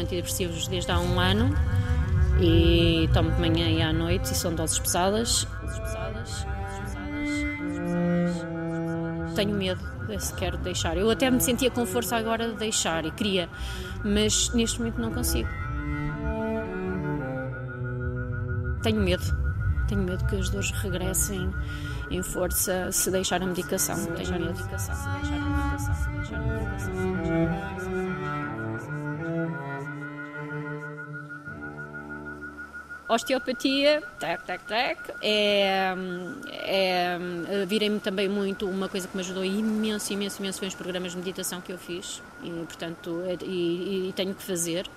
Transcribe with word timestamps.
antidepressivos 0.00 0.66
desde 0.68 0.90
há 0.90 0.98
um 0.98 1.20
ano 1.20 1.54
e 2.40 3.08
tomo 3.12 3.30
de 3.30 3.40
manhã 3.40 3.68
e 3.68 3.82
à 3.82 3.92
noite 3.92 4.32
e 4.32 4.34
são 4.34 4.54
doses 4.54 4.78
pesadas. 4.78 5.46
Tenho 9.34 9.54
medo 9.54 9.90
se 10.18 10.34
quero 10.34 10.58
deixar. 10.58 10.96
Eu 10.96 11.10
até 11.10 11.30
me 11.30 11.40
sentia 11.40 11.70
com 11.70 11.86
força 11.86 12.16
agora 12.16 12.48
de 12.48 12.54
deixar 12.54 13.04
e 13.04 13.10
queria, 13.10 13.48
mas 14.04 14.50
neste 14.52 14.78
momento 14.78 15.00
não 15.00 15.12
consigo. 15.12 15.48
Tenho 18.82 19.00
medo. 19.00 19.40
Tenho 19.86 20.02
medo 20.02 20.24
que 20.26 20.36
as 20.36 20.48
dores 20.48 20.70
regressem 20.70 21.50
em 22.10 22.22
força 22.22 22.90
se 22.92 23.10
deixar 23.10 23.42
a 23.42 23.46
medicação. 23.46 23.96
Se 23.96 24.10
deixar 24.10 24.36
a 24.36 24.38
medicação. 24.38 24.94
Se 24.94 25.08
deixar 25.08 25.36
a 25.36 25.44
medicação. 25.44 25.94
Se 25.94 26.10
deixar 26.10 26.36
a 26.36 26.40
medicação. 26.40 28.09
Osteopatia, 33.10 34.00
tac, 34.20 34.46
tac, 34.46 34.64
tac, 34.68 35.12
é, 35.20 35.92
é, 36.52 37.18
virei-me 37.66 37.98
também 37.98 38.28
muito, 38.28 38.68
uma 38.68 38.88
coisa 38.88 39.08
que 39.08 39.16
me 39.16 39.20
ajudou 39.20 39.44
imenso, 39.44 40.12
imenso, 40.12 40.40
imenso 40.40 40.60
foi 40.60 40.68
os 40.68 40.76
programas 40.76 41.10
de 41.10 41.18
meditação 41.18 41.60
que 41.60 41.72
eu 41.72 41.78
fiz 41.78 42.22
e, 42.44 42.50
portanto, 42.50 43.20
e, 43.42 44.10
e 44.10 44.12
tenho 44.14 44.32
que 44.32 44.42
fazer. 44.44 44.88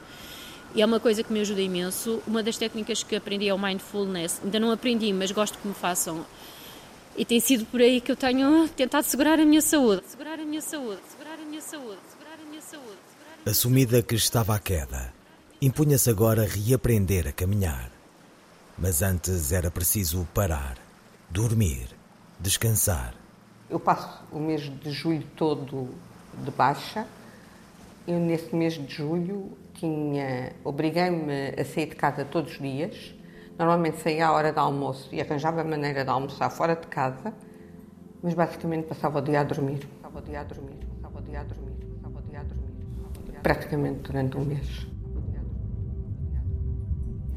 E 0.76 0.82
é 0.84 0.86
uma 0.86 1.00
coisa 1.00 1.24
que 1.24 1.34
me 1.34 1.40
ajuda 1.40 1.62
imenso. 1.62 2.22
Uma 2.28 2.44
das 2.44 2.56
técnicas 2.56 3.02
que 3.02 3.16
aprendi 3.16 3.48
é 3.48 3.54
o 3.54 3.60
mindfulness. 3.60 4.42
Ainda 4.44 4.60
não 4.60 4.72
aprendi, 4.72 5.12
mas 5.14 5.32
gosto 5.32 5.58
que 5.58 5.68
me 5.68 5.74
façam. 5.74 6.26
E 7.16 7.24
tem 7.24 7.40
sido 7.40 7.66
por 7.66 7.80
aí 7.80 8.02
que 8.02 8.12
eu 8.12 8.16
tenho 8.16 8.68
tentado 8.70 9.06
segurar 9.06 9.40
a 9.40 9.46
minha 9.46 9.62
saúde. 9.62 10.04
Segurar 10.08 10.40
a 10.40 10.46
minha 10.46 10.62
saúde, 10.62 11.00
segurar 11.10 11.34
a 11.34 11.46
minha 11.46 11.62
saúde, 11.62 12.00
segurar 12.12 12.40
a 12.42 12.50
minha 12.50 12.62
saúde. 12.62 12.98
A 13.46 13.50
Assumida 13.50 14.02
que 14.02 14.16
estava 14.16 14.56
à 14.56 14.60
queda, 14.60 15.14
impunha-se 15.62 16.10
agora 16.10 16.44
reaprender 16.44 17.28
a 17.28 17.32
caminhar. 17.32 17.93
Mas 18.78 19.02
antes 19.02 19.52
era 19.52 19.70
preciso 19.70 20.28
parar, 20.34 20.78
dormir, 21.30 21.90
descansar. 22.40 23.14
Eu 23.70 23.80
passo 23.80 24.24
o 24.32 24.40
mês 24.40 24.62
de 24.62 24.92
julho 24.92 25.26
todo 25.36 25.90
de 26.44 26.52
baixa. 26.52 27.06
Eu, 28.08 28.20
nesse 28.20 28.54
mês 28.56 28.74
de 28.74 28.94
julho, 28.94 29.56
tinha 29.76 30.54
obriguei-me 30.64 31.50
a 31.58 31.64
sair 31.64 31.88
de 31.88 31.96
casa 31.96 32.26
todos 32.26 32.54
os 32.54 32.60
dias. 32.60 33.14
Normalmente 33.58 34.02
saía 34.02 34.28
à 34.28 34.32
hora 34.32 34.52
do 34.52 34.60
almoço 34.60 35.10
e 35.14 35.22
arranjava 35.22 35.62
a 35.62 35.64
maneira 35.64 36.04
de 36.04 36.10
almoçar 36.10 36.50
fora 36.50 36.76
de 36.76 36.88
casa, 36.88 37.32
mas 38.24 38.34
basicamente 38.34 38.88
passava 38.88 39.20
o 39.20 39.22
dia 39.22 39.42
a 39.42 39.44
dormir. 39.44 39.88
Passava 40.02 40.20
o 40.20 40.22
dia 40.24 40.40
a 40.40 40.44
dormir, 40.44 40.78
passava 40.96 41.20
o 41.20 41.22
dia 41.22 41.40
a 41.40 41.44
dormir, 41.44 41.76
passava 42.02 42.20
o 42.20 42.22
dia 42.24 42.40
a 42.40 42.44
dormir. 42.44 43.40
Praticamente 43.44 44.00
durante 44.00 44.38
um 44.38 44.46
mês. 44.46 44.93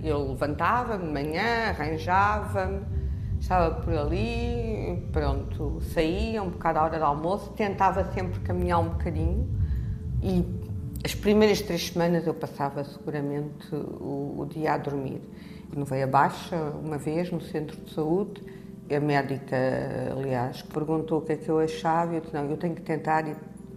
Eu 0.02 0.28
levantava-me 0.28 1.06
de 1.06 1.12
manhã, 1.12 1.70
arranjava-me, 1.70 2.82
estava 3.40 3.74
por 3.80 3.92
ali, 3.96 5.08
pronto, 5.12 5.80
saía 5.92 6.42
um 6.42 6.50
bocado 6.50 6.78
à 6.78 6.84
hora 6.84 6.98
do 6.98 7.04
almoço, 7.04 7.50
tentava 7.52 8.04
sempre 8.12 8.40
caminhar 8.40 8.80
um 8.80 8.90
bocadinho 8.90 9.48
e 10.22 10.44
as 11.04 11.14
primeiras 11.14 11.60
três 11.60 11.88
semanas 11.88 12.26
eu 12.26 12.34
passava 12.34 12.82
seguramente 12.84 13.74
o, 13.74 14.36
o 14.38 14.46
dia 14.46 14.72
a 14.72 14.78
dormir. 14.78 15.20
No 15.74 15.84
veio 15.84 16.04
abaixo, 16.04 16.54
uma 16.82 16.98
vez, 16.98 17.30
no 17.30 17.40
centro 17.40 17.76
de 17.80 17.92
saúde, 17.92 18.42
a 18.94 19.00
médica, 19.00 19.56
aliás, 20.16 20.62
perguntou 20.62 21.18
o 21.18 21.22
que 21.22 21.32
é 21.32 21.36
que 21.36 21.48
eu 21.48 21.58
achava 21.58 22.12
e 22.12 22.16
eu 22.16 22.20
disse, 22.20 22.34
não, 22.34 22.44
eu 22.50 22.56
tenho 22.56 22.74
que 22.74 22.82
tentar 22.82 23.24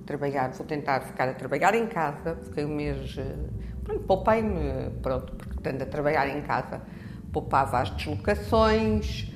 trabalhar, 0.10 0.52
vou 0.54 0.66
tentar 0.66 1.02
ficar 1.02 1.30
a 1.30 1.34
trabalhar 1.36 1.76
em 1.76 1.86
casa, 1.86 2.36
fiquei 2.44 2.66
um 2.66 2.76
mês, 2.76 3.16
eh, 3.16 3.36
pronto, 3.84 4.04
poupei-me, 4.06 4.90
pronto, 5.04 5.34
porque 5.36 5.54
estando 5.56 5.84
a 5.84 5.86
trabalhar 5.86 6.28
em 6.36 6.42
casa, 6.42 6.82
poupava 7.32 7.80
as 7.82 7.92
deslocações, 7.92 9.32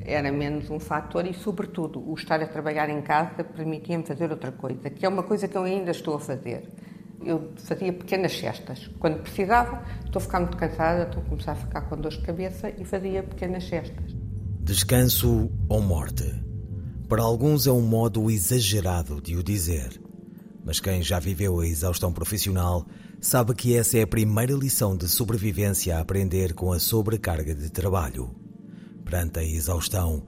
era 0.00 0.30
menos 0.30 0.70
um 0.70 0.78
fator 0.78 1.26
e, 1.26 1.34
sobretudo, 1.34 1.98
o 2.08 2.14
estar 2.14 2.40
a 2.40 2.46
trabalhar 2.46 2.88
em 2.88 3.02
casa 3.02 3.42
permitia-me 3.42 4.04
fazer 4.04 4.30
outra 4.30 4.52
coisa, 4.52 4.88
que 4.88 5.04
é 5.04 5.08
uma 5.08 5.24
coisa 5.24 5.48
que 5.48 5.56
eu 5.56 5.64
ainda 5.64 5.90
estou 5.90 6.14
a 6.14 6.20
fazer 6.20 6.68
eu 7.24 7.52
fazia 7.56 7.92
pequenas 7.92 8.36
cestas. 8.36 8.90
Quando 8.98 9.22
precisava, 9.22 9.82
estou 10.04 10.18
a 10.18 10.22
ficar 10.22 10.40
muito 10.40 10.56
cansada, 10.56 11.04
estou 11.04 11.22
a 11.22 11.26
começar 11.26 11.52
a 11.52 11.56
ficar 11.56 11.82
com 11.82 11.96
dor 11.96 12.10
de 12.10 12.20
cabeça 12.20 12.68
e 12.70 12.84
fazia 12.84 13.22
pequenas 13.22 13.64
cestas. 13.68 14.12
Descanso 14.60 15.48
ou 15.68 15.80
morte? 15.80 16.24
Para 17.08 17.22
alguns 17.22 17.66
é 17.66 17.70
um 17.70 17.82
modo 17.82 18.30
exagerado 18.30 19.20
de 19.20 19.36
o 19.36 19.42
dizer. 19.42 20.01
Mas 20.64 20.80
quem 20.80 21.02
já 21.02 21.18
viveu 21.18 21.60
a 21.60 21.66
exaustão 21.66 22.12
profissional 22.12 22.86
sabe 23.20 23.54
que 23.54 23.76
essa 23.76 23.98
é 23.98 24.02
a 24.02 24.06
primeira 24.06 24.52
lição 24.52 24.96
de 24.96 25.08
sobrevivência 25.08 25.96
a 25.96 26.00
aprender 26.00 26.54
com 26.54 26.72
a 26.72 26.78
sobrecarga 26.78 27.54
de 27.54 27.70
trabalho. 27.70 28.30
Perante 29.04 29.40
a 29.40 29.44
exaustão, 29.44 30.24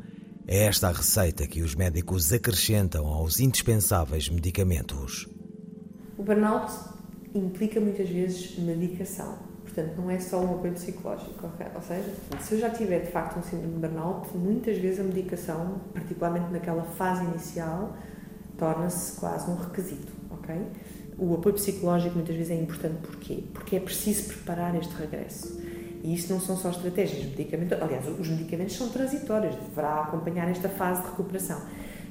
é 0.47 0.65
esta 0.65 0.89
a 0.89 0.93
receita 0.93 1.47
que 1.47 1.63
os 1.63 1.75
médicos 1.75 2.33
acrescentam 2.33 3.07
aos 3.07 3.41
indispensáveis 3.41 4.29
medicamentos. 4.29 5.29
O 6.19 6.23
burnout 6.23 6.73
implica 7.35 7.81
muitas 7.81 8.09
vezes 8.09 8.59
medicação, 8.59 9.39
portanto 9.63 9.97
não 9.97 10.11
é 10.11 10.19
só 10.19 10.41
um 10.41 10.55
apoio 10.57 10.75
psicológico, 10.75 11.51
ou 11.75 11.83
seja, 11.83 12.15
se 12.41 12.55
eu 12.55 12.61
já 12.61 12.71
tiver 12.71 13.01
de 13.01 13.11
facto 13.11 13.39
um 13.39 13.43
síndrome 13.43 13.75
de 13.75 13.81
burnout, 13.81 14.37
muitas 14.37 14.77
vezes 14.79 15.01
a 15.01 15.03
medicação, 15.03 15.81
particularmente 15.93 16.53
naquela 16.53 16.85
fase 16.85 17.25
inicial, 17.25 17.97
torna-se 18.59 19.19
quase 19.19 19.51
um 19.51 19.57
requisito, 19.57 20.13
ok? 20.45 20.55
O 21.19 21.35
apoio 21.35 21.55
psicológico 21.55 22.15
muitas 22.15 22.37
vezes 22.37 22.53
é 22.53 22.61
importante 22.61 22.99
porquê? 23.01 23.45
Porque 23.53 23.77
é 23.77 23.81
preciso 23.81 24.29
preparar 24.29 24.77
este 24.77 24.95
regresso. 24.95 25.61
E 26.03 26.15
isto 26.15 26.33
não 26.33 26.41
são 26.41 26.57
só 26.57 26.71
estratégias 26.71 27.23
de 27.23 27.29
medicamento, 27.31 27.75
aliás, 27.81 28.07
os 28.07 28.29
medicamentos 28.29 28.77
são 28.77 28.91
transitórios, 28.91 29.57
deverá 29.57 30.03
acompanhar 30.03 30.49
esta 30.51 30.69
fase 30.69 31.01
de 31.03 31.09
recuperação 31.09 31.61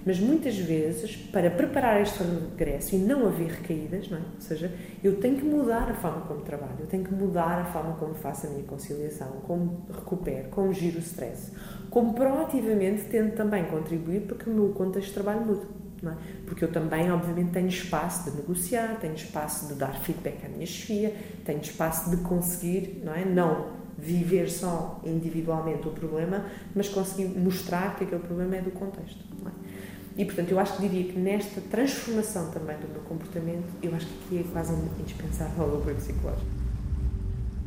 mas 0.05 0.19
muitas 0.19 0.57
vezes, 0.57 1.15
para 1.15 1.49
preparar 1.49 2.01
este 2.01 2.21
regresso 2.23 2.95
e 2.95 2.97
não 2.97 3.25
haver 3.25 3.49
recaídas, 3.49 4.09
não 4.09 4.17
é? 4.17 4.21
ou 4.21 4.41
seja, 4.41 4.71
eu 5.03 5.17
tenho 5.19 5.37
que 5.37 5.45
mudar 5.45 5.89
a 5.89 5.93
forma 5.93 6.21
como 6.21 6.41
trabalho, 6.41 6.75
eu 6.79 6.87
tenho 6.87 7.03
que 7.03 7.13
mudar 7.13 7.59
a 7.59 7.65
forma 7.65 7.93
como 7.95 8.13
faço 8.13 8.47
a 8.47 8.49
minha 8.49 8.63
conciliação, 8.63 9.27
como 9.47 9.85
recupero, 9.91 10.49
como 10.49 10.73
giro 10.73 10.97
o 10.97 11.01
stress, 11.01 11.53
como 11.89 12.13
proativamente 12.13 13.05
tento 13.05 13.35
também 13.35 13.63
contribuir 13.65 14.21
para 14.21 14.37
que 14.37 14.49
o 14.49 14.53
meu 14.53 14.69
contexto 14.69 15.07
de 15.07 15.13
trabalho 15.13 15.45
mude. 15.45 15.82
É? 16.05 16.15
Porque 16.45 16.65
eu 16.65 16.71
também, 16.71 17.11
obviamente, 17.11 17.51
tenho 17.51 17.67
espaço 17.67 18.29
de 18.29 18.37
negociar, 18.37 18.97
tenho 18.99 19.15
espaço 19.15 19.67
de 19.67 19.75
dar 19.75 19.93
feedback 19.93 20.45
à 20.45 20.49
minha 20.49 20.65
chefia, 20.65 21.15
tenho 21.45 21.61
espaço 21.61 22.09
de 22.09 22.17
conseguir, 22.17 23.01
não 23.03 23.13
é? 23.13 23.23
Não 23.23 23.83
viver 23.97 24.49
só 24.49 24.99
individualmente 25.05 25.87
o 25.87 25.91
problema, 25.91 26.45
mas 26.75 26.89
conseguir 26.89 27.27
mostrar 27.37 27.95
que 27.95 28.03
aquele 28.03 28.21
problema 28.21 28.57
é 28.57 28.61
do 28.61 28.71
contexto. 28.71 29.23
É? 29.45 30.21
E, 30.21 30.25
portanto, 30.25 30.51
eu 30.51 30.59
acho 30.59 30.75
que 30.75 30.87
diria 30.87 31.11
que 31.11 31.17
nesta 31.17 31.61
transformação 31.61 32.51
também 32.51 32.77
do 32.77 32.87
meu 32.87 33.01
comportamento, 33.01 33.65
eu 33.81 33.95
acho 33.95 34.05
que 34.05 34.13
aqui 34.25 34.47
é 34.47 34.51
quase 34.51 34.73
indispensável 34.99 35.65
o 35.65 35.77
apoio 35.77 35.95
psicológico. 35.95 36.45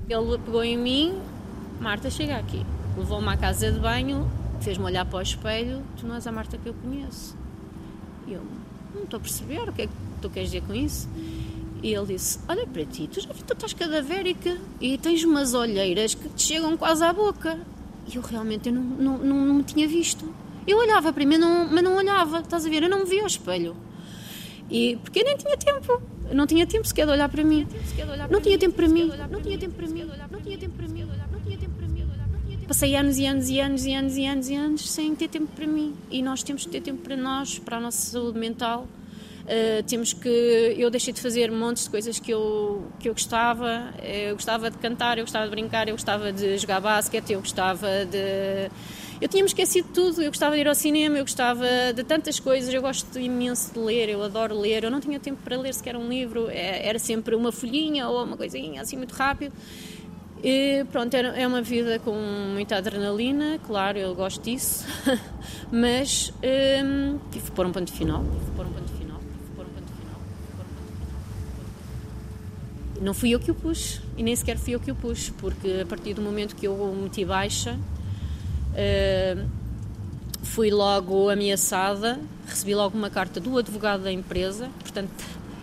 Ele 0.08 0.38
pegou 0.38 0.62
em 0.62 0.76
mim, 0.76 1.20
Marta, 1.80 2.10
chega 2.10 2.36
aqui. 2.36 2.64
Levou-me 2.96 3.28
à 3.28 3.36
casa 3.36 3.72
de 3.72 3.80
banho, 3.80 4.30
fez-me 4.60 4.84
olhar 4.84 5.04
para 5.04 5.18
o 5.18 5.22
espelho, 5.22 5.82
tu 5.96 6.06
não 6.06 6.14
és 6.14 6.26
a 6.26 6.32
Marta 6.32 6.56
que 6.56 6.68
eu 6.68 6.74
conheço. 6.74 7.36
E 8.26 8.32
eu, 8.32 8.42
não 8.94 9.04
estou 9.04 9.18
a 9.18 9.20
perceber 9.20 9.68
o 9.68 9.72
que 9.72 9.82
é 9.82 9.86
que 9.86 9.92
tu 10.20 10.30
queres 10.30 10.50
dizer 10.50 10.66
com 10.66 10.74
isso. 10.74 11.08
E 11.82 11.94
ele 11.94 12.06
disse, 12.06 12.38
olha 12.48 12.66
para 12.66 12.84
ti, 12.84 13.08
tu 13.12 13.20
já 13.20 13.28
tu 13.28 13.52
estás 13.52 13.72
cadavérica 13.72 14.56
e 14.80 14.98
tens 14.98 15.22
umas 15.24 15.54
olheiras 15.54 16.14
que 16.14 16.28
te 16.30 16.42
chegam 16.42 16.76
quase 16.76 17.04
à 17.04 17.12
boca. 17.12 17.58
E 18.12 18.16
eu 18.16 18.22
realmente 18.22 18.68
eu 18.68 18.74
não, 18.74 18.82
não, 18.82 19.18
não, 19.18 19.46
não 19.46 19.54
me 19.56 19.62
tinha 19.62 19.86
visto. 19.86 20.32
Eu 20.66 20.78
olhava 20.78 21.12
para 21.12 21.24
mim, 21.24 21.36
não, 21.36 21.68
mas 21.70 21.82
não 21.82 21.96
olhava, 21.96 22.40
estás 22.40 22.66
a 22.66 22.68
ver? 22.68 22.82
Eu 22.82 22.88
não 22.88 23.00
me 23.00 23.04
via 23.04 23.20
ao 23.20 23.26
espelho. 23.26 23.76
E, 24.70 24.96
porque 24.96 25.20
eu 25.20 25.24
nem 25.24 25.36
tinha 25.36 25.56
tempo. 25.56 26.02
Eu 26.28 26.34
não 26.34 26.46
tinha 26.46 26.66
tempo 26.66 26.86
sequer 26.86 27.06
de 27.06 27.12
olhar 27.12 27.28
para 27.28 27.44
mim. 27.44 27.66
Não 28.30 28.40
tinha 28.40 28.58
tempo 28.58 28.74
para 28.74 28.88
mim. 28.88 29.12
Não 29.30 29.40
tinha 29.40 29.58
tempo 29.58 29.74
para 29.74 29.86
mim. 29.86 30.04
Não 30.30 30.40
tinha 30.40 30.58
tempo 30.58 30.76
para 30.76 30.88
mim. 30.88 31.04
Não 31.30 31.40
tinha 31.40 31.58
tempo 31.58 31.74
para 31.76 31.86
mim. 31.86 31.95
Passei 32.66 32.96
anos 32.96 33.16
e 33.16 33.26
anos 33.26 33.48
e 33.48 33.60
anos 33.60 33.86
e 33.86 33.94
anos 33.94 34.16
e 34.16 34.26
anos 34.26 34.48
e 34.48 34.54
anos 34.56 34.90
sem 34.90 35.14
ter 35.14 35.28
tempo 35.28 35.46
para 35.54 35.66
mim. 35.66 35.94
E 36.10 36.20
nós 36.20 36.42
temos 36.42 36.64
que 36.64 36.72
ter 36.72 36.80
tempo 36.80 37.00
para 37.00 37.16
nós, 37.16 37.60
para 37.60 37.76
a 37.76 37.80
nossa 37.80 38.10
saúde 38.10 38.38
mental. 38.38 38.88
Uh, 39.44 39.80
temos 39.86 40.12
que 40.12 40.28
eu 40.76 40.90
deixei 40.90 41.12
de 41.12 41.20
fazer 41.20 41.52
montes 41.52 41.84
de 41.84 41.90
coisas 41.90 42.18
que 42.18 42.32
eu 42.32 42.84
que 42.98 43.08
eu 43.08 43.12
gostava 43.12 43.94
eu 44.02 44.34
gostava 44.34 44.68
de 44.68 44.78
cantar 44.78 45.18
eu 45.18 45.22
gostava 45.22 45.44
de 45.44 45.52
brincar 45.52 45.86
eu 45.86 45.94
gostava 45.94 46.32
de 46.32 46.58
jogar 46.58 46.80
basquete 46.80 47.32
eu 47.32 47.38
gostava 47.38 48.04
de 48.04 48.68
eu 49.20 49.28
tinha-me 49.28 49.48
esquecido 49.48 49.86
de 49.86 49.94
tudo, 49.94 50.20
eu 50.20 50.30
gostava 50.30 50.54
de 50.54 50.60
ir 50.60 50.68
ao 50.68 50.74
cinema, 50.74 51.16
eu 51.16 51.24
gostava 51.24 51.64
de 51.94 52.04
tantas 52.04 52.38
coisas, 52.38 52.72
eu 52.72 52.82
gosto 52.82 53.18
imenso 53.18 53.72
de 53.72 53.78
ler, 53.78 54.10
eu 54.10 54.22
adoro 54.22 54.58
ler, 54.58 54.84
eu 54.84 54.90
não 54.90 55.00
tinha 55.00 55.18
tempo 55.18 55.40
para 55.42 55.56
ler 55.56 55.72
sequer 55.72 55.96
um 55.96 56.06
livro, 56.06 56.50
é, 56.50 56.86
era 56.86 56.98
sempre 56.98 57.34
uma 57.34 57.50
folhinha 57.50 58.08
ou 58.08 58.22
uma 58.22 58.36
coisinha 58.36 58.82
assim 58.82 58.96
muito 58.96 59.14
rápido. 59.14 59.54
E 60.48 60.84
pronto, 60.92 61.12
é 61.12 61.44
uma 61.44 61.60
vida 61.60 61.98
com 61.98 62.14
muita 62.54 62.76
adrenalina, 62.76 63.58
claro, 63.66 63.98
eu 63.98 64.14
gosto 64.14 64.44
disso, 64.44 64.86
mas 65.72 66.32
hum, 66.84 67.18
tive 67.32 67.50
pôr 67.50 67.66
um 67.66 67.72
ponto 67.72 67.92
final. 67.92 68.22
Pôr 68.54 68.64
um 68.64 68.70
ponto 68.70 68.92
final. 68.92 69.20
Não 73.00 73.12
fui 73.12 73.30
eu 73.30 73.40
que 73.40 73.50
o 73.50 73.56
pus, 73.56 74.00
e 74.16 74.22
nem 74.22 74.36
sequer 74.36 74.56
fui 74.56 74.76
eu 74.76 74.78
que 74.78 74.92
o 74.92 74.94
pus, 74.94 75.30
porque 75.30 75.80
a 75.82 75.86
partir 75.86 76.14
do 76.14 76.22
momento 76.22 76.54
que 76.54 76.68
eu 76.68 76.76
meti 76.94 77.24
baixa, 77.24 77.76
uh, 77.76 79.48
fui 80.44 80.70
logo 80.70 81.28
ameaçada, 81.28 82.20
recebi 82.46 82.72
logo 82.72 82.96
uma 82.96 83.10
carta 83.10 83.40
do 83.40 83.58
advogado 83.58 84.04
da 84.04 84.12
empresa, 84.12 84.70
portanto, 84.78 85.10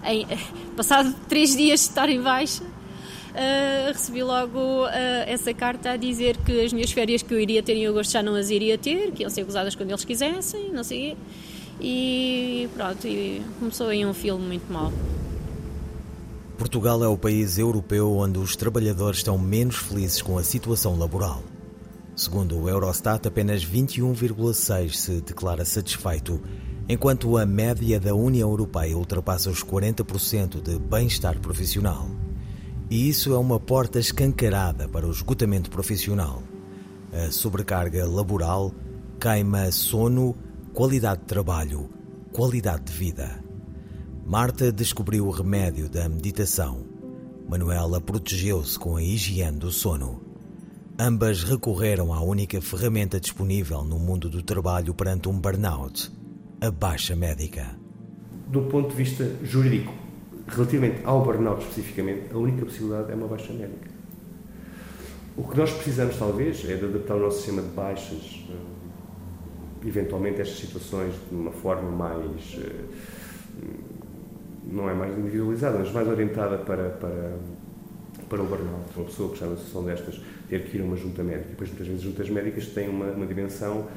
em, 0.03 0.27
passado 0.75 1.15
três 1.29 1.55
dias 1.55 1.79
de 1.79 1.87
estar 1.87 2.09
em 2.09 2.21
baixa, 2.21 2.65
uh, 3.33 3.91
recebi 3.91 4.23
logo 4.23 4.85
uh, 4.85 4.89
essa 5.27 5.53
carta 5.53 5.91
a 5.91 5.97
dizer 5.97 6.37
que 6.37 6.63
as 6.63 6.71
minhas 6.71 6.91
férias 6.91 7.21
que 7.21 7.33
eu 7.33 7.39
iria 7.39 7.61
ter 7.61 7.75
em 7.75 7.87
agosto 7.87 8.11
já 8.11 8.23
não 8.23 8.35
as 8.35 8.49
iria 8.49 8.77
ter, 8.77 9.11
que 9.11 9.23
iam 9.23 9.29
ser 9.29 9.43
gozadas 9.43 9.75
quando 9.75 9.89
eles 9.89 10.05
quisessem, 10.05 10.71
não 10.71 10.83
sei 10.83 11.17
e 11.79 12.69
pronto, 12.73 13.07
e 13.07 13.41
começou 13.59 13.87
aí 13.87 14.05
um 14.05 14.13
filme 14.13 14.45
muito 14.45 14.71
mau. 14.71 14.91
Portugal 16.57 17.03
é 17.03 17.07
o 17.07 17.17
país 17.17 17.57
europeu 17.57 18.15
onde 18.15 18.39
os 18.39 18.55
trabalhadores 18.55 19.17
estão 19.17 19.37
menos 19.37 19.75
felizes 19.75 20.21
com 20.21 20.37
a 20.37 20.43
situação 20.43 20.97
laboral. 20.97 21.43
Segundo 22.15 22.57
o 22.59 22.69
Eurostat, 22.69 23.27
apenas 23.27 23.65
21,6% 23.65 24.93
se 24.93 25.21
declara 25.21 25.65
satisfeito, 25.65 26.39
enquanto 26.87 27.37
a 27.37 27.45
média 27.45 27.99
da 27.99 28.13
União 28.13 28.49
Europeia 28.49 28.95
ultrapassa 28.95 29.49
os 29.49 29.63
40% 29.63 30.61
de 30.61 30.77
bem-estar 30.77 31.39
profissional. 31.39 32.07
E 32.93 33.09
isso 33.09 33.33
é 33.33 33.37
uma 33.39 33.59
porta 33.59 33.97
escancarada 33.97 34.87
para 34.87 35.07
o 35.07 35.11
esgotamento 35.11 35.67
profissional. 35.71 36.43
A 37.11 37.31
sobrecarga 37.31 38.05
laboral 38.05 38.71
queima 39.19 39.71
sono, 39.71 40.35
qualidade 40.75 41.21
de 41.21 41.25
trabalho, 41.25 41.89
qualidade 42.31 42.83
de 42.83 42.93
vida. 42.93 43.43
Marta 44.23 44.71
descobriu 44.71 45.25
o 45.25 45.31
remédio 45.31 45.89
da 45.89 46.07
meditação. 46.07 46.85
Manuela 47.49 47.99
protegeu-se 47.99 48.77
com 48.77 48.95
a 48.95 49.01
higiene 49.01 49.57
do 49.57 49.71
sono. 49.71 50.21
Ambas 50.99 51.41
recorreram 51.41 52.13
à 52.13 52.21
única 52.21 52.61
ferramenta 52.61 53.19
disponível 53.19 53.83
no 53.83 53.97
mundo 53.97 54.29
do 54.29 54.43
trabalho 54.43 54.93
perante 54.93 55.27
um 55.27 55.39
burnout: 55.39 56.11
a 56.61 56.69
baixa 56.69 57.15
médica. 57.15 57.75
Do 58.49 58.61
ponto 58.65 58.89
de 58.89 58.95
vista 58.95 59.35
jurídico, 59.43 60.02
relativamente 60.47 61.01
ao 61.03 61.23
burnout 61.23 61.61
especificamente, 61.61 62.33
a 62.33 62.37
única 62.37 62.65
possibilidade 62.65 63.11
é 63.11 63.15
uma 63.15 63.27
baixa 63.27 63.53
médica. 63.53 63.91
O 65.35 65.43
que 65.43 65.57
nós 65.57 65.71
precisamos, 65.71 66.17
talvez, 66.17 66.63
é 66.69 66.75
de 66.75 66.85
adaptar 66.85 67.15
o 67.15 67.19
nosso 67.19 67.37
sistema 67.37 67.61
de 67.61 67.69
baixas, 67.69 68.45
eh, 68.49 69.87
eventualmente, 69.87 70.41
estas 70.41 70.59
situações 70.59 71.15
de 71.29 71.35
uma 71.35 71.51
forma 71.51 71.89
mais. 71.89 72.59
Eh, 72.59 72.83
não 74.71 74.89
é 74.89 74.93
mais 74.93 75.17
individualizada, 75.17 75.79
mas 75.79 75.91
mais 75.91 76.07
orientada 76.07 76.57
para, 76.57 76.89
para, 76.91 77.37
para 78.29 78.41
o 78.41 78.45
burnout. 78.45 78.85
Uma 78.95 79.05
pessoa 79.05 79.29
que 79.29 79.35
está 79.35 79.45
numa 79.45 79.57
situação 79.57 79.83
destas 79.83 80.21
ter 80.49 80.63
que 80.65 80.77
ir 80.77 80.81
a 80.81 80.83
uma 80.85 80.95
junta 80.95 81.23
médica. 81.23 81.47
E 81.47 81.49
depois, 81.51 81.69
muitas 81.69 81.87
vezes, 81.87 82.03
juntas 82.03 82.29
médicas 82.29 82.67
têm 82.67 82.87
uma, 82.87 83.07
uma 83.07 83.25
dimensão 83.25 83.79
uh, 83.79 83.87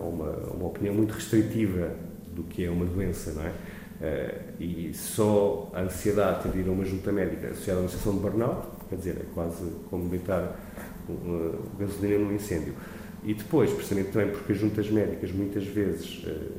ou 0.00 0.10
uma, 0.10 0.30
uma 0.54 0.66
opinião 0.66 0.94
muito 0.94 1.12
restritiva 1.12 1.92
do 2.34 2.42
que 2.44 2.64
é 2.64 2.70
uma 2.70 2.86
doença, 2.86 3.32
não 3.32 3.44
é? 3.44 3.52
Uh, 4.00 4.62
e 4.62 4.94
só 4.94 5.70
a 5.74 5.82
ansiedade 5.82 6.48
de 6.48 6.60
ir 6.60 6.68
a 6.68 6.72
uma 6.72 6.86
junta 6.86 7.12
médica 7.12 7.48
associada 7.48 7.80
a 7.80 7.82
uma 7.82 7.88
situação 7.90 8.14
de 8.14 8.20
burnout, 8.20 8.66
quer 8.88 8.96
dizer, 8.96 9.16
é 9.20 9.24
quase 9.34 9.62
como 9.90 10.08
deitar 10.08 10.58
uma 11.06 11.52
gasolina 11.78 12.18
num 12.18 12.32
incêndio. 12.34 12.74
E 13.22 13.34
depois, 13.34 13.70
precisamente 13.70 14.10
também 14.10 14.30
porque 14.30 14.52
as 14.52 14.58
juntas 14.58 14.90
médicas 14.90 15.30
muitas 15.32 15.66
vezes 15.66 16.24
uh, 16.24 16.52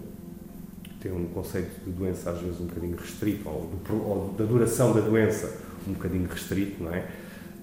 têm 1.00 1.12
um 1.12 1.26
conceito 1.30 1.84
de 1.84 1.90
doença 1.90 2.30
às 2.30 2.40
vezes 2.40 2.62
um 2.62 2.68
bocadinho 2.68 2.96
restrito, 2.96 3.50
ou, 3.50 3.72
do, 3.88 4.08
ou 4.08 4.34
da 4.38 4.46
duração 4.46 4.94
da 4.94 5.02
doença 5.02 5.52
um 5.88 5.94
bocadinho 5.94 6.28
restrito, 6.28 6.84
não 6.84 6.94
é? 6.94 7.08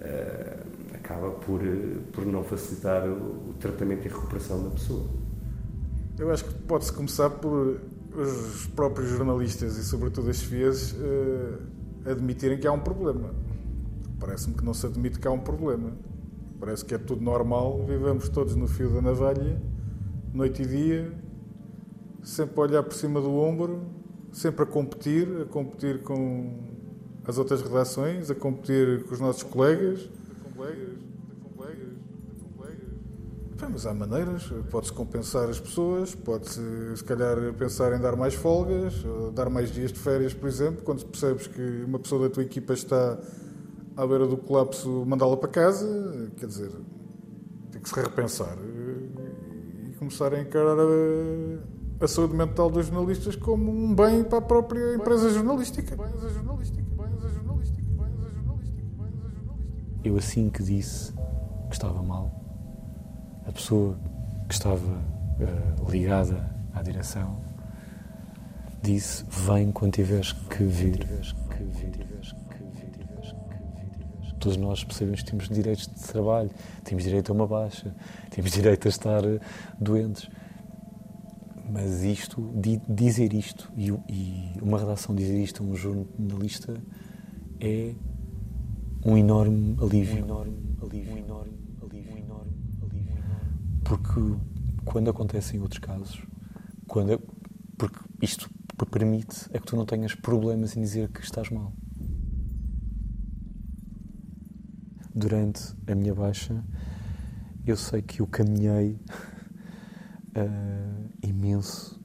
Uh, 0.00 0.96
acaba 0.96 1.30
por, 1.30 1.60
por 2.12 2.26
não 2.26 2.42
facilitar 2.42 3.06
o, 3.06 3.50
o 3.50 3.54
tratamento 3.60 4.06
e 4.06 4.08
recuperação 4.08 4.64
da 4.64 4.70
pessoa. 4.70 5.06
Eu 6.18 6.32
acho 6.32 6.44
que 6.44 6.54
pode-se 6.54 6.92
começar 6.92 7.30
por 7.30 7.80
os 8.22 8.66
próprios 8.68 9.10
jornalistas 9.10 9.76
e, 9.76 9.84
sobretudo, 9.84 10.30
as 10.30 10.42
FIAs 10.42 10.92
uh, 10.92 12.10
admitirem 12.10 12.58
que 12.58 12.66
há 12.66 12.72
um 12.72 12.80
problema. 12.80 13.34
Parece-me 14.18 14.54
que 14.54 14.64
não 14.64 14.74
se 14.74 14.86
admite 14.86 15.18
que 15.18 15.28
há 15.28 15.30
um 15.30 15.38
problema. 15.38 15.92
Parece 16.58 16.84
que 16.84 16.94
é 16.94 16.98
tudo 16.98 17.22
normal, 17.22 17.84
vivemos 17.86 18.28
todos 18.28 18.56
no 18.56 18.66
fio 18.66 18.90
da 18.90 19.00
navalha, 19.00 19.60
noite 20.34 20.62
e 20.62 20.66
dia, 20.66 21.12
sempre 22.22 22.58
a 22.58 22.62
olhar 22.62 22.82
por 22.82 22.94
cima 22.94 23.20
do 23.20 23.30
ombro, 23.36 23.82
sempre 24.32 24.64
a 24.64 24.66
competir, 24.66 25.28
a 25.42 25.44
competir 25.44 26.02
com 26.02 26.58
as 27.24 27.38
outras 27.38 27.62
redações, 27.62 28.30
a 28.30 28.34
competir 28.34 29.04
com 29.04 29.14
os 29.14 29.20
nossos 29.20 29.44
colegas. 29.44 30.08
Bem, 33.60 33.70
mas 33.72 33.86
há 33.86 33.92
maneiras, 33.92 34.52
pode-se 34.70 34.92
compensar 34.92 35.48
as 35.48 35.58
pessoas, 35.58 36.14
pode-se 36.14 36.60
se 36.96 37.02
calhar 37.02 37.36
pensar 37.54 37.92
em 37.92 38.00
dar 38.00 38.14
mais 38.14 38.32
folgas, 38.32 39.04
dar 39.34 39.50
mais 39.50 39.72
dias 39.72 39.92
de 39.92 39.98
férias, 39.98 40.32
por 40.32 40.48
exemplo, 40.48 40.82
quando 40.84 41.04
percebes 41.04 41.48
que 41.48 41.82
uma 41.84 41.98
pessoa 41.98 42.28
da 42.28 42.32
tua 42.32 42.44
equipa 42.44 42.72
está 42.72 43.18
à 43.96 44.06
beira 44.06 44.28
do 44.28 44.36
colapso, 44.36 45.04
mandá-la 45.04 45.36
para 45.36 45.48
casa, 45.48 46.30
quer 46.36 46.46
dizer, 46.46 46.70
tem 47.72 47.82
que 47.82 47.88
se 47.88 48.00
repensar 48.00 48.56
e 48.62 49.92
começar 49.98 50.32
a 50.32 50.40
encarar 50.40 50.76
a, 50.78 52.04
a 52.04 52.06
saúde 52.06 52.36
mental 52.36 52.70
dos 52.70 52.86
jornalistas 52.86 53.34
como 53.34 53.72
um 53.72 53.92
bem 53.92 54.22
para 54.22 54.38
a 54.38 54.42
própria 54.42 54.94
empresa 54.94 55.30
jornalística. 55.30 55.96
Eu, 60.04 60.16
assim 60.16 60.48
que 60.48 60.62
disse 60.62 61.12
que 61.68 61.74
estava 61.74 62.00
mal, 62.04 62.37
a 63.48 63.52
pessoa 63.52 63.98
que 64.46 64.52
estava 64.52 64.86
uh, 64.86 65.90
ligada 65.90 66.54
à 66.74 66.82
direção 66.82 67.40
disse: 68.82 69.24
Vem 69.46 69.72
quando 69.72 69.92
tiveres 69.92 70.32
que 70.32 70.64
vir. 70.64 71.06
Todos 74.38 74.56
nós 74.56 74.84
percebemos 74.84 75.22
que 75.22 75.30
temos 75.30 75.48
direitos 75.48 75.88
de 75.88 76.00
trabalho, 76.00 76.50
temos 76.84 77.02
direito 77.02 77.32
a 77.32 77.34
uma 77.34 77.46
baixa, 77.46 77.92
temos 78.30 78.52
direito 78.52 78.86
a 78.86 78.88
estar 78.88 79.24
uh, 79.24 79.40
doentes. 79.80 80.30
Mas 81.70 82.02
isto, 82.02 82.50
dizer 82.88 83.34
isto, 83.34 83.70
e, 83.76 83.90
e 84.08 84.52
uma 84.62 84.78
redação 84.78 85.14
dizer 85.14 85.42
isto 85.42 85.62
a 85.62 85.66
um 85.66 85.74
jornalista 85.74 86.74
é 87.60 87.94
um 89.04 89.18
enorme 89.18 89.76
alívio. 89.82 90.22
Um 90.22 90.26
enorme 90.26 90.76
alívio. 90.82 91.12
Um 91.12 91.18
enorme 91.18 91.67
Porque 93.88 94.20
quando 94.84 95.08
acontecem 95.08 95.60
outros 95.60 95.78
casos, 95.78 96.22
quando 96.86 97.12
é, 97.14 97.18
porque 97.78 97.98
isto 98.20 98.50
permite 98.90 99.46
é 99.50 99.58
que 99.58 99.66
tu 99.66 99.76
não 99.76 99.86
tenhas 99.86 100.14
problemas 100.14 100.76
em 100.76 100.82
dizer 100.82 101.08
que 101.08 101.22
estás 101.22 101.48
mal. 101.48 101.72
Durante 105.14 105.74
a 105.86 105.94
minha 105.94 106.14
baixa, 106.14 106.62
eu 107.66 107.76
sei 107.76 108.02
que 108.02 108.20
eu 108.20 108.26
caminhei 108.26 109.00
uh, 110.36 111.10
imenso. 111.26 111.98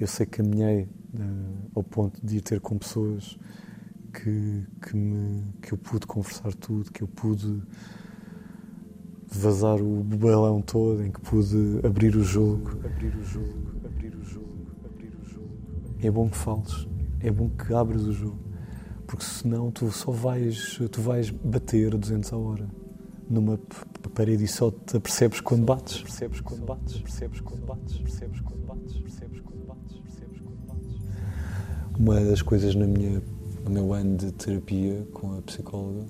Eu 0.00 0.06
sei 0.06 0.24
que 0.24 0.38
caminhei 0.38 0.84
uh, 0.84 1.70
ao 1.74 1.82
ponto 1.82 2.24
de 2.24 2.38
ir 2.38 2.40
ter 2.40 2.58
com 2.58 2.78
pessoas 2.78 3.38
que, 4.14 4.66
que, 4.80 4.96
me, 4.96 5.52
que 5.60 5.72
eu 5.72 5.78
pude 5.78 6.06
conversar 6.06 6.54
tudo, 6.54 6.90
que 6.90 7.02
eu 7.02 7.08
pude 7.08 7.62
vazar 9.30 9.80
o 9.80 10.02
balão 10.02 10.62
todo, 10.62 11.04
em 11.04 11.10
que 11.10 11.20
pude 11.20 11.80
abrir 11.84 12.16
o 12.16 12.22
jogo. 12.22 12.78
Abrir 12.84 13.14
o 13.14 13.22
jogo, 13.22 13.72
abrir 13.84 14.14
o 14.14 14.24
jogo, 14.24 14.66
abrir 14.84 15.12
o 15.14 15.24
jogo. 15.24 15.50
É 16.02 16.10
bom 16.10 16.28
que 16.28 16.36
fales, 16.36 16.88
é 17.20 17.30
bom 17.30 17.50
que 17.50 17.74
abres 17.74 18.02
o 18.02 18.12
jogo, 18.12 18.38
porque 19.06 19.24
senão 19.24 19.70
tu 19.70 19.90
só 19.90 20.10
vais, 20.10 20.78
tu 20.90 21.00
vais 21.00 21.30
bater 21.30 21.96
200 21.96 22.32
a 22.32 22.36
hora 22.36 22.68
numa 23.28 23.58
parede 24.14 24.44
e 24.44 24.48
só 24.48 24.70
te 24.70 24.96
apercebes 24.96 25.40
quando 25.40 25.64
bates. 25.64 26.00
Percebes 26.00 26.40
quando 26.40 26.64
bates, 26.64 27.00
percebes 27.00 27.40
quando 27.40 27.66
bates, 27.66 27.98
percebes 27.98 28.40
quando 28.40 28.66
bates, 28.66 28.96
percebes 28.96 29.40
quando 29.40 29.66
bates, 29.66 29.96
percebes 29.98 30.40
quando 30.40 30.66
bates. 30.66 30.96
Uma 31.98 32.20
das 32.24 32.40
coisas 32.40 32.74
na 32.74 32.86
minha 32.86 33.20
no 33.64 33.70
meu 33.70 33.92
ano 33.92 34.16
de 34.16 34.32
terapia 34.32 35.06
com 35.12 35.36
a 35.36 35.42
psicóloga, 35.42 36.06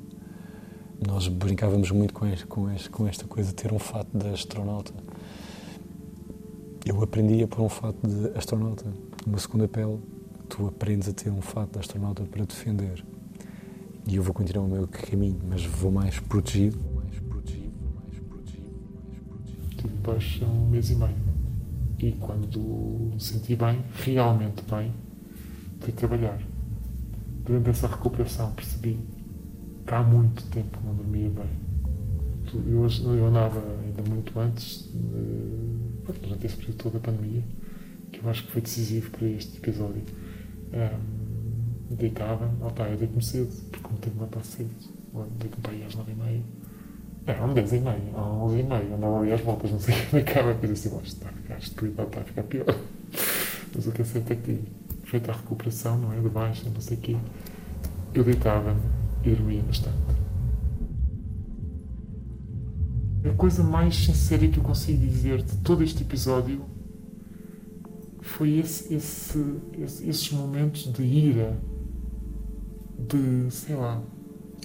nós 1.06 1.28
brincávamos 1.28 1.90
muito 1.90 2.12
com, 2.12 2.26
este, 2.26 2.46
com, 2.46 2.70
este, 2.70 2.90
com 2.90 3.06
esta 3.06 3.24
coisa 3.26 3.50
de 3.50 3.54
ter 3.54 3.72
um 3.72 3.78
fato 3.78 4.08
de 4.16 4.28
astronauta. 4.28 4.92
Eu 6.84 7.02
aprendi 7.02 7.42
a 7.42 7.48
pôr 7.48 7.62
um 7.62 7.68
fato 7.68 7.98
de 8.06 8.36
astronauta. 8.36 8.84
Uma 9.26 9.38
segunda 9.38 9.68
pele, 9.68 9.98
tu 10.48 10.66
aprendes 10.66 11.08
a 11.08 11.12
ter 11.12 11.30
um 11.30 11.40
fato 11.40 11.72
de 11.72 11.78
astronauta 11.78 12.24
para 12.24 12.44
defender. 12.44 13.04
E 14.06 14.16
eu 14.16 14.22
vou 14.22 14.34
continuar 14.34 14.64
o 14.64 14.68
meu 14.68 14.88
caminho, 14.88 15.38
mas 15.48 15.64
vou 15.64 15.92
mais 15.92 16.18
protegido. 16.18 16.78
Mais 16.94 17.18
protegido, 17.20 17.72
mais 17.94 18.18
protegido, 18.18 18.64
mais 18.74 18.88
protegido. 18.98 19.76
Tive 19.76 19.94
baixo 19.98 20.44
um 20.44 20.68
mês 20.70 20.90
e 20.90 20.94
meio. 20.94 21.28
E 21.98 22.12
quando 22.12 23.12
senti 23.18 23.54
bem, 23.54 23.84
realmente 24.04 24.62
bem, 24.70 24.92
fui 25.80 25.92
trabalhar 25.92 26.40
durante 27.44 27.70
essa 27.70 27.86
recuperação 27.86 28.52
percebi 28.52 28.98
há 29.94 30.02
muito 30.02 30.42
tempo 30.50 30.78
não 30.84 30.94
dormia 30.94 31.30
bem. 31.30 31.68
Eu, 32.66 32.86
eu 33.14 33.26
andava 33.26 33.62
ainda 33.84 34.02
muito 34.08 34.38
antes, 34.38 34.90
de, 34.92 36.12
durante 36.20 36.46
esse 36.46 36.56
período 36.56 36.76
todo 36.76 36.92
da 36.94 37.00
pandemia, 37.00 37.42
que 38.10 38.20
eu 38.20 38.30
acho 38.30 38.44
que 38.44 38.52
foi 38.52 38.62
decisivo 38.62 39.10
para 39.10 39.26
este 39.28 39.58
episódio. 39.58 40.02
Um, 40.72 41.94
deitava, 41.94 42.50
oh, 42.60 42.70
tá, 42.70 42.88
eu 42.88 42.96
deito-me 42.96 43.22
cedo, 43.22 43.50
porque 43.70 43.82
como 43.82 43.98
tenho 43.98 44.14
que 44.14 44.20
levantar 44.20 44.44
cedo, 44.44 44.70
deito-me 45.38 45.62
para 45.62 45.72
aí 45.72 45.84
às 45.84 45.94
nove 45.94 46.12
e 46.12 46.14
meia. 46.14 46.42
Era 47.26 47.44
um 47.44 47.52
10 47.52 47.72
e 47.72 47.80
meia, 47.80 48.00
um 48.16 48.44
11 48.44 48.58
e 48.58 48.62
meia, 48.62 48.94
andava 48.94 49.20
ali 49.20 49.32
às 49.32 49.40
voltas, 49.42 49.70
não 49.70 49.78
sei 49.78 49.94
que 49.94 50.38
era, 50.38 50.54
depois 50.54 50.72
assim, 50.72 50.98
está 51.04 51.28
a 51.28 51.32
ficar 51.32 51.56
destruído, 51.56 52.02
está 52.02 52.20
a 52.20 52.24
ficar 52.24 52.42
pior. 52.44 52.64
Mas 53.74 53.86
o 53.86 53.92
que 53.92 54.00
é 54.00 54.04
certo 54.04 54.32
é 54.32 54.36
que, 54.36 54.64
feita 55.04 55.32
a 55.32 55.34
recuperação, 55.34 55.98
não 55.98 56.12
é, 56.12 56.20
de 56.20 56.28
baixa, 56.28 56.68
não 56.70 56.80
sei 56.80 56.96
o 56.96 57.00
quê, 57.00 57.16
eu 58.14 58.24
deitava-me 58.24 58.80
e 59.24 59.30
dormia 59.30 59.62
bastante. 59.62 59.96
A 63.24 63.34
coisa 63.34 63.62
mais 63.62 63.96
sincera 63.96 64.46
que 64.48 64.58
eu 64.58 64.62
consigo 64.62 64.98
dizer 65.04 65.42
de 65.42 65.56
todo 65.58 65.82
este 65.82 66.02
episódio 66.02 66.64
foi 68.20 68.58
esse, 68.58 68.94
esse, 68.94 69.38
esse, 69.78 70.08
esses 70.08 70.30
momentos 70.32 70.92
de 70.92 71.02
ira, 71.02 71.58
de, 72.98 73.50
sei 73.50 73.74
lá, 73.74 74.00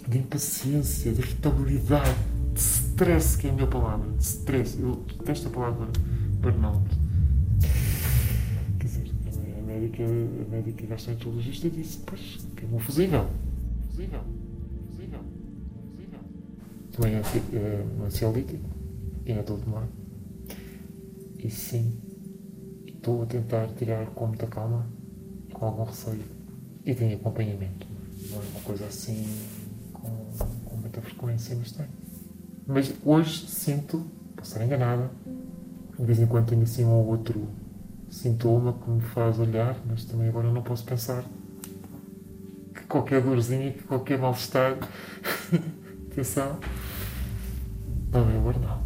de 0.07 0.17
impaciência, 0.17 1.11
de 1.11 1.21
irritabilidade, 1.21 2.15
de 2.53 2.59
stress, 2.59 3.37
que 3.37 3.47
é 3.47 3.49
a 3.49 3.53
minha 3.53 3.67
palavra, 3.67 4.09
de 4.11 4.23
stress. 4.23 4.79
Eu 4.79 5.03
detesto 5.17 5.47
a 5.47 5.51
palavra 5.51 5.87
burnout. 6.39 6.83
Quer 8.79 8.85
dizer, 8.85 9.11
a 9.57 9.61
médica, 9.61 10.03
a 10.03 10.51
médica 10.51 10.85
gastroenterologista 10.85 11.69
disse, 11.69 11.99
pois, 12.05 12.45
que 12.55 12.65
é 12.65 12.67
um 12.71 12.79
Também 16.91 17.15
é 17.15 17.85
um 17.99 18.05
ansiolítico, 18.05 18.69
e 19.25 19.31
estou 19.31 19.57
a 19.57 19.59
tomar. 19.59 19.87
E 21.39 21.49
sim, 21.49 21.99
estou 22.87 23.23
a 23.23 23.25
tentar 23.25 23.67
tirar 23.77 24.05
com 24.07 24.27
muita 24.27 24.47
calma, 24.47 24.87
com 25.51 25.65
algum 25.65 25.83
receio. 25.83 26.23
E 26.85 26.93
tenho 26.93 27.15
acompanhamento. 27.15 27.87
Não 28.29 28.37
é 28.37 28.45
uma 28.51 28.61
coisa 28.61 28.85
assim 28.85 29.25
com, 29.91 30.09
com 30.65 30.77
muita 30.77 31.01
frequência, 31.01 31.55
mas 31.55 31.71
tem. 31.71 31.87
Mas 32.67 32.93
hoje 33.03 33.47
sinto, 33.47 34.05
posso 34.35 34.51
estar 34.51 34.65
enganada, 34.65 35.09
de 35.97 36.05
vez 36.05 36.19
em 36.19 36.25
quando 36.25 36.47
tenho 36.47 36.63
assim 36.63 36.85
um 36.85 36.91
ou 36.91 37.07
outro 37.07 37.47
sintoma 38.09 38.73
que 38.73 38.89
me 38.89 39.01
faz 39.01 39.39
olhar, 39.39 39.77
mas 39.87 40.05
também 40.05 40.29
agora 40.29 40.51
não 40.51 40.61
posso 40.61 40.85
pensar 40.85 41.25
que 42.83 42.87
qualquer 42.87 43.21
dorzinha, 43.21 43.71
que 43.71 43.83
qualquer 43.83 44.19
mal-estar, 44.19 44.77
atenção, 46.11 46.59
não 48.11 48.29
é 48.29 48.39
burnout. 48.39 48.83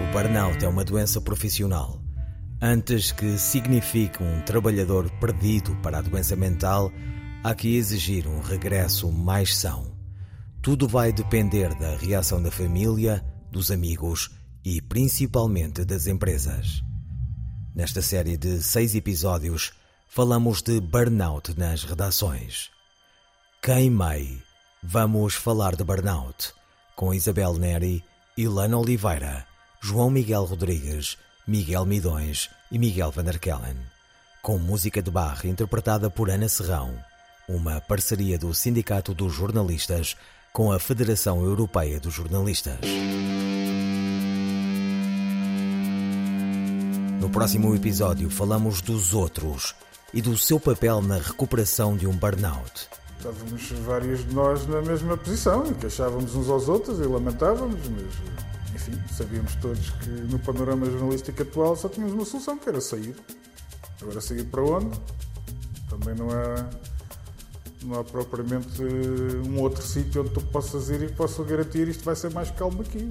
O 0.00 0.12
burnout 0.12 0.64
é 0.64 0.68
uma 0.68 0.84
doença 0.84 1.20
profissional. 1.20 2.00
Antes 2.62 3.12
que 3.12 3.38
signifique 3.38 4.22
um 4.22 4.42
trabalhador 4.42 5.10
perdido 5.20 5.76
para 5.82 5.98
a 5.98 6.02
doença 6.02 6.36
mental, 6.36 6.92
há 7.42 7.54
que 7.54 7.76
exigir 7.76 8.26
um 8.26 8.40
regresso 8.40 9.10
mais 9.10 9.56
são. 9.56 9.96
Tudo 10.62 10.86
vai 10.86 11.12
depender 11.12 11.74
da 11.74 11.96
reação 11.96 12.42
da 12.42 12.50
família, 12.50 13.24
dos 13.50 13.70
amigos 13.70 14.30
e 14.64 14.80
principalmente 14.82 15.84
das 15.84 16.06
empresas. 16.06 16.82
Nesta 17.80 18.02
série 18.02 18.36
de 18.36 18.62
seis 18.62 18.94
episódios, 18.94 19.72
falamos 20.06 20.60
de 20.60 20.78
burnout 20.82 21.58
nas 21.58 21.82
redações. 21.82 22.68
Queimei. 23.62 24.42
Vamos 24.82 25.34
falar 25.34 25.74
de 25.74 25.82
burnout 25.82 26.52
com 26.94 27.14
Isabel 27.14 27.54
Neri, 27.54 28.04
Ilana 28.36 28.76
Oliveira, 28.76 29.46
João 29.80 30.10
Miguel 30.10 30.44
Rodrigues, 30.44 31.16
Miguel 31.46 31.86
Midões 31.86 32.50
e 32.70 32.78
Miguel 32.78 33.10
Van 33.12 33.24
der 33.24 33.38
Kellen. 33.38 33.78
Com 34.42 34.58
música 34.58 35.00
de 35.00 35.10
barra 35.10 35.48
interpretada 35.48 36.10
por 36.10 36.28
Ana 36.28 36.50
Serrão, 36.50 36.94
uma 37.48 37.80
parceria 37.80 38.38
do 38.38 38.52
Sindicato 38.52 39.14
dos 39.14 39.32
Jornalistas 39.32 40.18
com 40.52 40.70
a 40.70 40.78
Federação 40.78 41.42
Europeia 41.42 41.98
dos 41.98 42.12
Jornalistas. 42.12 42.80
No 47.20 47.28
próximo 47.28 47.76
episódio 47.76 48.30
falamos 48.30 48.80
dos 48.80 49.12
outros 49.12 49.74
e 50.14 50.22
do 50.22 50.38
seu 50.38 50.58
papel 50.58 51.02
na 51.02 51.18
recuperação 51.18 51.94
de 51.94 52.06
um 52.06 52.16
burnout. 52.16 52.88
Estávamos 53.18 53.70
vários 53.84 54.26
de 54.26 54.34
nós 54.34 54.66
na 54.66 54.80
mesma 54.80 55.18
posição 55.18 55.66
e 55.66 55.74
queixávamos 55.74 56.34
uns 56.34 56.48
aos 56.48 56.66
outros 56.66 56.98
e 56.98 57.02
lamentávamos, 57.02 57.78
mas 57.90 58.74
enfim, 58.74 58.98
sabíamos 59.12 59.54
todos 59.56 59.90
que 59.90 60.08
no 60.08 60.38
panorama 60.38 60.86
jornalístico 60.86 61.42
atual 61.42 61.76
só 61.76 61.90
tínhamos 61.90 62.14
uma 62.14 62.24
solução, 62.24 62.56
que 62.56 62.70
era 62.70 62.80
sair. 62.80 63.14
Agora 64.00 64.18
sair 64.22 64.44
para 64.44 64.62
onde? 64.62 64.98
Também 65.90 66.14
não 66.14 66.30
há, 66.30 66.70
não 67.82 68.00
há 68.00 68.04
propriamente 68.04 68.82
um 69.46 69.60
outro 69.60 69.82
sítio 69.82 70.22
onde 70.22 70.30
tu 70.30 70.40
possas 70.40 70.88
ir 70.88 71.02
e 71.02 71.12
possas 71.12 71.46
garantir 71.46 71.86
isto 71.86 72.02
vai 72.02 72.16
ser 72.16 72.30
mais 72.32 72.50
calmo 72.50 72.80
aqui. 72.80 73.10